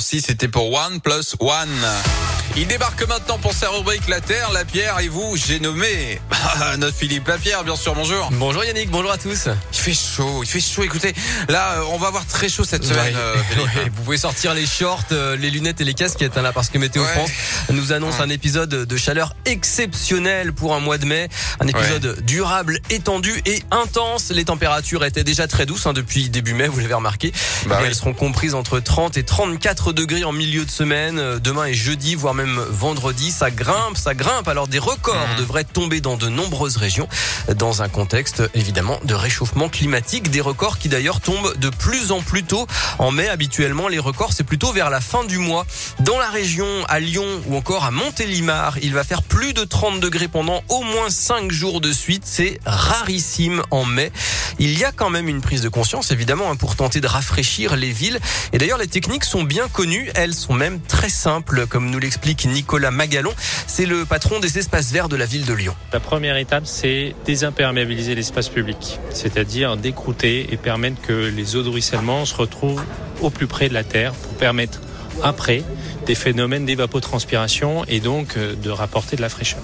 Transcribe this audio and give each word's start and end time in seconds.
6, 0.00 0.22
c'était 0.22 0.48
pour 0.48 0.72
One 0.72 1.00
Plus 1.00 1.36
One. 1.38 2.35
Il 2.58 2.66
débarque 2.66 3.06
maintenant 3.06 3.36
pour 3.36 3.52
sa 3.52 3.68
rubrique 3.68 4.08
La 4.08 4.22
Terre, 4.22 4.50
la 4.50 4.64
Pierre 4.64 4.98
et 5.00 5.08
vous, 5.08 5.36
j'ai 5.36 5.60
nommé 5.60 6.18
notre 6.78 6.96
Philippe 6.96 7.28
Lapierre, 7.28 7.64
bien 7.64 7.76
sûr, 7.76 7.94
bonjour. 7.94 8.30
Bonjour 8.32 8.64
Yannick, 8.64 8.90
bonjour 8.90 9.12
à 9.12 9.18
tous. 9.18 9.48
Il 9.74 9.78
fait 9.78 9.92
chaud, 9.92 10.42
il 10.42 10.48
fait 10.48 10.60
chaud, 10.60 10.82
écoutez, 10.82 11.12
là 11.50 11.72
euh, 11.72 11.84
on 11.92 11.98
va 11.98 12.06
avoir 12.08 12.24
très 12.24 12.48
chaud 12.48 12.64
cette 12.64 12.84
semaine. 12.84 13.14
Ouais, 13.14 13.20
euh, 13.20 13.34
ouais, 13.62 13.90
vous 13.94 14.02
pouvez 14.04 14.16
sortir 14.16 14.54
les 14.54 14.64
shorts, 14.64 15.04
euh, 15.12 15.36
les 15.36 15.50
lunettes 15.50 15.82
et 15.82 15.84
les 15.84 15.92
casquettes 15.92 16.38
hein, 16.38 16.42
là 16.42 16.54
parce 16.54 16.70
que 16.70 16.78
Météo 16.78 17.02
Ouais. 17.02 17.12
France 17.12 17.30
nous 17.72 17.92
annonce 17.92 18.20
un 18.20 18.30
épisode 18.30 18.70
de 18.70 18.96
chaleur 18.96 19.34
exceptionnel 19.44 20.54
pour 20.54 20.74
un 20.74 20.80
mois 20.80 20.96
de 20.96 21.04
mai, 21.04 21.28
un 21.60 21.66
épisode 21.66 22.24
durable, 22.24 22.80
étendu 22.88 23.34
et 23.44 23.62
intense. 23.70 24.30
Les 24.30 24.46
températures 24.46 25.04
étaient 25.04 25.24
déjà 25.24 25.46
très 25.46 25.66
douces 25.66 25.86
hein, 25.86 25.92
depuis 25.92 26.30
début 26.30 26.54
mai, 26.54 26.68
vous 26.68 26.80
l'avez 26.80 26.94
remarqué. 26.94 27.32
Bah 27.66 27.76
oui. 27.80 27.88
Elles 27.88 27.94
seront 27.94 28.14
comprises 28.14 28.54
entre 28.54 28.80
30 28.80 29.18
et 29.18 29.24
34 29.24 29.92
degrés 29.92 30.24
en 30.24 30.32
milieu 30.32 30.64
de 30.64 30.70
semaine, 30.70 31.38
demain 31.38 31.66
et 31.66 31.74
jeudi, 31.74 32.14
voire 32.14 32.32
même 32.32 32.45
vendredi. 32.70 33.30
Ça 33.30 33.50
grimpe, 33.50 33.96
ça 33.96 34.14
grimpe. 34.14 34.48
Alors 34.48 34.68
des 34.68 34.78
records 34.78 35.14
Mhm. 35.16 35.36
devraient 35.38 35.64
tomber 35.64 36.00
dans 36.00 36.16
de 36.16 36.28
nombreuses 36.28 36.76
régions, 36.76 37.08
dans 37.54 37.82
un 37.82 37.88
contexte 37.88 38.42
évidemment 38.54 38.98
de 39.04 39.14
réchauffement 39.14 39.68
climatique. 39.68 40.30
Des 40.30 40.40
records 40.40 40.78
qui 40.78 40.88
d'ailleurs 40.88 41.20
tombent 41.20 41.56
de 41.58 41.68
plus 41.70 42.12
en 42.12 42.20
plus 42.20 42.44
tôt. 42.44 42.66
En 42.98 43.10
mai, 43.10 43.28
habituellement, 43.28 43.88
les 43.88 43.98
records, 43.98 44.32
c'est 44.32 44.44
plutôt 44.44 44.72
vers 44.72 44.90
la 44.90 45.00
fin 45.00 45.24
du 45.24 45.38
mois. 45.38 45.66
Dans 46.00 46.18
la 46.18 46.28
région, 46.30 46.66
à 46.88 47.00
Lyon 47.00 47.26
ou 47.46 47.56
encore 47.56 47.84
à 47.84 47.90
Montélimar, 47.90 48.78
il 48.82 48.94
va 48.94 49.04
faire 49.04 49.22
plus 49.22 49.52
de 49.52 49.64
30 49.64 50.00
degrés 50.00 50.28
pendant 50.28 50.62
au 50.68 50.82
moins 50.82 51.10
5 51.10 51.50
jours 51.50 51.80
de 51.80 51.92
suite. 51.92 52.22
C'est 52.24 52.60
rarissime 52.66 53.62
en 53.70 53.84
mai. 53.84 54.12
Il 54.58 54.78
y 54.78 54.84
a 54.84 54.92
quand 54.92 55.10
même 55.10 55.28
une 55.28 55.40
prise 55.40 55.60
de 55.62 55.68
conscience, 55.68 56.10
évidemment, 56.10 56.50
hein, 56.50 56.56
pour 56.56 56.76
tenter 56.76 57.00
de 57.00 57.06
rafraîchir 57.06 57.76
les 57.76 57.92
villes. 57.92 58.20
Et 58.52 58.58
d'ailleurs, 58.58 58.78
les 58.78 58.86
techniques 58.86 59.24
sont 59.24 59.42
bien 59.44 59.68
connues. 59.68 60.10
Elles 60.14 60.34
sont 60.34 60.54
même 60.54 60.80
très 60.80 61.08
simples, 61.08 61.66
comme 61.66 61.90
nous 61.90 61.98
l'explique 61.98 62.35
Nicolas 62.44 62.90
Magalon. 62.90 63.32
C'est 63.66 63.86
le 63.86 64.04
patron 64.04 64.40
des 64.40 64.58
espaces 64.58 64.92
verts 64.92 65.08
de 65.08 65.16
la 65.16 65.26
ville 65.26 65.46
de 65.46 65.54
Lyon. 65.54 65.74
La 65.92 66.00
première 66.00 66.36
étape, 66.36 66.66
c'est 66.66 67.14
désimperméabiliser 67.24 68.14
l'espace 68.14 68.48
public, 68.48 68.98
c'est-à-dire 69.10 69.76
décrouter 69.76 70.52
et 70.52 70.56
permettre 70.56 71.00
que 71.00 71.12
les 71.12 71.56
eaux 71.56 71.62
de 71.62 71.68
ruissellement 71.68 72.24
se 72.24 72.34
retrouvent 72.34 72.82
au 73.20 73.30
plus 73.30 73.46
près 73.46 73.68
de 73.68 73.74
la 73.74 73.84
terre 73.84 74.12
pour 74.12 74.32
permettre 74.34 74.80
après 75.22 75.62
des 76.06 76.14
phénomènes 76.14 76.66
d'évapotranspiration 76.66 77.84
et 77.86 78.00
donc 78.00 78.36
euh, 78.36 78.54
de 78.54 78.70
rapporter 78.70 79.16
de 79.16 79.22
la 79.22 79.28
fraîcheur. 79.28 79.62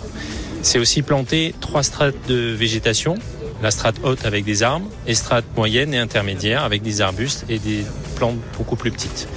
C'est 0.62 0.78
aussi 0.78 1.02
planter 1.02 1.54
trois 1.60 1.82
strates 1.82 2.14
de 2.28 2.52
végétation, 2.52 3.16
la 3.62 3.70
strate 3.70 3.96
haute 4.02 4.24
avec 4.24 4.44
des 4.44 4.62
arbres, 4.62 4.88
et 5.06 5.14
strate 5.14 5.44
moyenne 5.56 5.92
et 5.94 5.98
intermédiaire 5.98 6.64
avec 6.64 6.82
des 6.82 7.00
arbustes 7.00 7.44
et 7.48 7.58
des 7.58 7.84
plantes 8.16 8.38
beaucoup 8.56 8.76
plus 8.76 8.90
petites. 8.90 9.28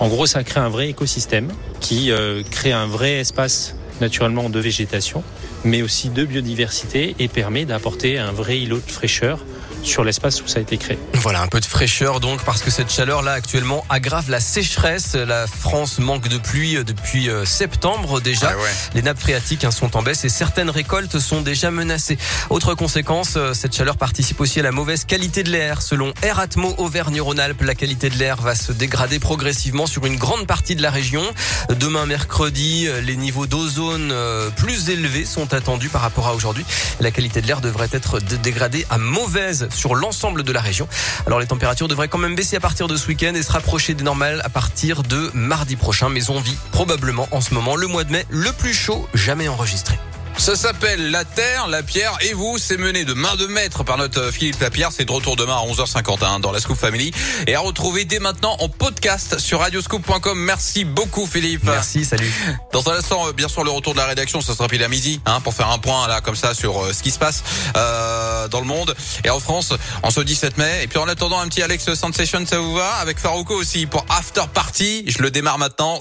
En 0.00 0.08
gros, 0.08 0.26
ça 0.26 0.44
crée 0.44 0.60
un 0.60 0.68
vrai 0.68 0.88
écosystème 0.90 1.48
qui 1.80 2.12
euh, 2.12 2.42
crée 2.48 2.72
un 2.72 2.86
vrai 2.86 3.14
espace 3.14 3.74
naturellement 4.00 4.48
de 4.48 4.60
végétation, 4.60 5.24
mais 5.64 5.82
aussi 5.82 6.08
de 6.08 6.24
biodiversité 6.24 7.16
et 7.18 7.26
permet 7.26 7.64
d'apporter 7.64 8.18
un 8.18 8.30
vrai 8.30 8.60
îlot 8.60 8.76
de 8.76 8.90
fraîcheur 8.90 9.44
sur 9.82 10.04
l'espace 10.04 10.42
où 10.42 10.48
ça 10.48 10.58
a 10.58 10.62
été 10.62 10.76
créé. 10.76 10.98
Voilà, 11.14 11.42
un 11.42 11.46
peu 11.48 11.60
de 11.60 11.64
fraîcheur 11.64 12.20
donc, 12.20 12.42
parce 12.44 12.62
que 12.62 12.70
cette 12.70 12.90
chaleur 12.90 13.22
là 13.22 13.32
actuellement 13.32 13.84
aggrave 13.88 14.30
la 14.30 14.40
sécheresse. 14.40 15.14
La 15.14 15.46
France 15.46 15.98
manque 15.98 16.28
de 16.28 16.38
pluie 16.38 16.76
euh, 16.76 16.84
depuis 16.84 17.28
euh, 17.28 17.44
septembre 17.44 18.20
déjà. 18.20 18.50
Ah 18.52 18.56
ouais. 18.56 18.70
Les 18.94 19.02
nappes 19.02 19.18
phréatiques 19.18 19.64
hein, 19.64 19.70
sont 19.70 19.96
en 19.96 20.02
baisse 20.02 20.24
et 20.24 20.28
certaines 20.28 20.70
récoltes 20.70 21.18
sont 21.18 21.40
déjà 21.40 21.70
menacées. 21.70 22.18
Autre 22.50 22.74
conséquence, 22.74 23.34
euh, 23.36 23.54
cette 23.54 23.74
chaleur 23.74 23.96
participe 23.96 24.40
aussi 24.40 24.60
à 24.60 24.62
la 24.62 24.72
mauvaise 24.72 25.04
qualité 25.04 25.42
de 25.42 25.50
l'air. 25.50 25.82
Selon 25.82 26.12
Air 26.22 26.38
Atmo 26.38 26.74
Auvergne-Rhône-Alpes, 26.78 27.62
la 27.62 27.74
qualité 27.74 28.10
de 28.10 28.16
l'air 28.16 28.36
va 28.40 28.54
se 28.54 28.72
dégrader 28.72 29.18
progressivement 29.18 29.86
sur 29.86 30.06
une 30.06 30.16
grande 30.16 30.46
partie 30.46 30.76
de 30.76 30.82
la 30.82 30.90
région. 30.90 31.22
Demain 31.70 32.06
mercredi, 32.06 32.88
les 33.02 33.16
niveaux 33.16 33.46
d'ozone 33.46 34.12
plus 34.56 34.90
élevés 34.90 35.24
sont 35.24 35.52
attendus 35.54 35.88
par 35.88 36.02
rapport 36.02 36.26
à 36.28 36.34
aujourd'hui. 36.34 36.64
La 37.00 37.10
qualité 37.10 37.40
de 37.40 37.46
l'air 37.46 37.60
devrait 37.60 37.88
être 37.92 38.20
dé- 38.20 38.38
dégradée 38.38 38.86
à 38.90 38.98
mauvaise 38.98 39.67
sur 39.74 39.94
l'ensemble 39.94 40.42
de 40.42 40.52
la 40.52 40.60
région. 40.60 40.88
Alors 41.26 41.40
les 41.40 41.46
températures 41.46 41.88
devraient 41.88 42.08
quand 42.08 42.18
même 42.18 42.34
baisser 42.34 42.56
à 42.56 42.60
partir 42.60 42.88
de 42.88 42.96
ce 42.96 43.08
week-end 43.08 43.34
et 43.34 43.42
se 43.42 43.52
rapprocher 43.52 43.94
des 43.94 44.04
normales 44.04 44.40
à 44.44 44.48
partir 44.48 45.02
de 45.02 45.30
mardi 45.34 45.76
prochain. 45.76 46.08
Mais 46.08 46.30
on 46.30 46.40
vit 46.40 46.56
probablement 46.72 47.28
en 47.30 47.40
ce 47.40 47.54
moment 47.54 47.76
le 47.76 47.86
mois 47.86 48.04
de 48.04 48.12
mai 48.12 48.26
le 48.30 48.52
plus 48.52 48.74
chaud 48.74 49.08
jamais 49.14 49.48
enregistré. 49.48 49.98
Ça 50.38 50.54
s'appelle 50.54 51.10
La 51.10 51.24
Terre, 51.24 51.66
la 51.66 51.82
Pierre 51.82 52.16
et 52.20 52.32
vous. 52.32 52.58
C'est 52.58 52.76
mené 52.76 53.04
de 53.04 53.12
main 53.12 53.34
de 53.34 53.46
maître 53.46 53.82
par 53.82 53.98
notre 53.98 54.30
Philippe 54.32 54.60
Lapierre. 54.60 54.90
C'est 54.92 55.04
de 55.04 55.10
retour 55.10 55.34
demain 55.34 55.56
à 55.56 55.66
11h51 55.66 56.40
dans 56.40 56.52
la 56.52 56.60
Scoop 56.60 56.78
Family. 56.78 57.10
Et 57.48 57.56
à 57.56 57.60
retrouver 57.60 58.04
dès 58.04 58.20
maintenant 58.20 58.56
en 58.60 58.68
podcast 58.68 59.38
sur 59.40 59.58
radioscoop.com. 59.58 60.38
Merci 60.38 60.84
beaucoup 60.84 61.26
Philippe. 61.26 61.64
Merci, 61.64 62.04
salut. 62.04 62.32
Dans 62.72 62.88
un 62.88 62.94
instant, 62.94 63.26
euh, 63.26 63.32
bien 63.32 63.48
sûr, 63.48 63.64
le 63.64 63.70
retour 63.70 63.94
de 63.94 63.98
la 63.98 64.06
rédaction, 64.06 64.40
ça 64.40 64.54
sera 64.54 64.68
pile 64.68 64.82
à 64.84 64.88
midi, 64.88 65.20
hein, 65.26 65.40
pour 65.40 65.54
faire 65.54 65.70
un 65.70 65.78
point 65.78 66.06
là 66.06 66.20
comme 66.20 66.36
ça 66.36 66.54
sur 66.54 66.84
euh, 66.84 66.92
ce 66.92 67.02
qui 67.02 67.10
se 67.10 67.18
passe 67.18 67.42
euh, 67.76 68.46
dans 68.48 68.60
le 68.60 68.66
monde 68.66 68.94
et 69.24 69.30
en 69.30 69.40
France 69.40 69.72
en 70.04 70.10
ce 70.10 70.20
17 70.20 70.56
mai. 70.56 70.84
Et 70.84 70.86
puis 70.86 70.98
en 70.98 71.08
attendant, 71.08 71.40
un 71.40 71.48
petit 71.48 71.62
Alex 71.62 71.94
Sensation, 71.94 72.46
ça 72.46 72.60
vous 72.60 72.74
va? 72.74 72.94
Avec 73.00 73.18
Farouko 73.18 73.54
aussi 73.54 73.86
pour 73.86 74.06
After 74.08 74.42
Party. 74.54 75.04
Je 75.08 75.20
le 75.20 75.30
démarre 75.32 75.58
maintenant. 75.58 75.96